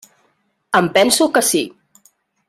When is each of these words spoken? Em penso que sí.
Em 0.79 0.87
penso 0.95 1.27
que 1.35 1.43
sí. 1.51 1.63